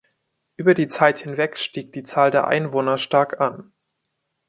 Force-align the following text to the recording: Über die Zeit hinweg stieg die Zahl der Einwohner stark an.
Über 0.55 0.73
die 0.73 0.87
Zeit 0.87 1.19
hinweg 1.19 1.59
stieg 1.59 1.93
die 1.93 2.01
Zahl 2.01 2.31
der 2.31 2.47
Einwohner 2.47 2.97
stark 2.97 3.39
an. 3.39 3.71